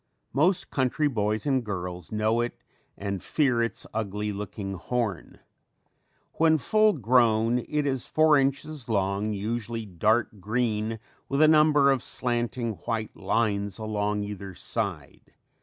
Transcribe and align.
Most 0.33 0.71
country 0.71 1.07
boys 1.07 1.45
and 1.45 1.63
girls 1.63 2.11
know 2.11 2.41
it 2.41 2.55
and 2.97 3.21
fear 3.21 3.61
its 3.61 3.85
ugly 3.93 4.31
looking 4.31 4.73
horn. 4.73 5.37
When 6.33 6.57
full 6.57 6.93
grown 6.93 7.59
it 7.69 7.85
is 7.85 8.07
four 8.07 8.35
inches 8.39 8.89
long, 8.89 9.31
usually 9.31 9.85
dark 9.85 10.39
green 10.39 10.97
with 11.29 11.39
a 11.39 11.47
number 11.47 11.91
of 11.91 12.01
slanting 12.01 12.77
white 12.87 13.15
lines 13.15 13.77
along 13.77 14.23
either 14.23 14.55
side. 14.55 15.33